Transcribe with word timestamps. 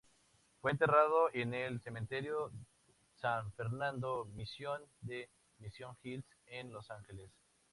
Fue 0.61 0.71
enterrado 0.71 1.29
en 1.31 1.53
el 1.53 1.79
Cementerio 1.79 2.51
San 3.17 3.51
Fernando 3.51 4.25
Mission 4.35 4.81
de 5.01 5.29
Mission 5.59 5.95
Hills, 6.01 6.25
en 6.47 6.73
Los 6.73 6.89
Ángeles. 6.89 7.29